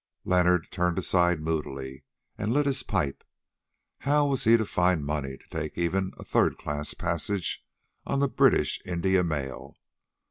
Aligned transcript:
Leonard 0.25 0.71
turned 0.71 0.97
aside 0.97 1.39
moodily 1.39 2.03
and 2.35 2.51
lit 2.51 2.65
his 2.65 2.81
pipe. 2.81 3.23
How 3.99 4.25
was 4.25 4.45
he 4.45 4.57
to 4.57 4.65
find 4.65 5.05
money 5.05 5.37
to 5.37 5.47
take 5.51 5.77
even 5.77 6.11
a 6.17 6.23
third 6.23 6.57
class 6.57 6.95
passage 6.95 7.63
on 8.03 8.17
the 8.17 8.27
British 8.27 8.81
India 8.83 9.23
mail? 9.23 9.77